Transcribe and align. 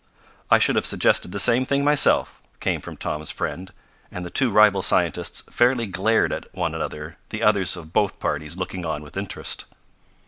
"I 0.49 0.57
should 0.57 0.77
have 0.77 0.85
suggested 0.87 1.31
the 1.31 1.39
same 1.39 1.63
thing 1.63 1.83
myself," 1.83 2.41
came 2.59 2.81
from 2.81 2.97
Tom's 2.97 3.29
friend, 3.29 3.71
and 4.11 4.25
the 4.25 4.31
two 4.31 4.49
rival 4.49 4.81
scientists 4.81 5.41
fairly 5.47 5.85
glared 5.85 6.33
at 6.33 6.51
one 6.55 6.73
another, 6.73 7.17
the 7.29 7.43
others 7.43 7.77
of 7.77 7.93
both 7.93 8.17
parties 8.19 8.57
looking 8.57 8.83
on 8.83 9.03
with 9.03 9.15
interest. 9.15 9.65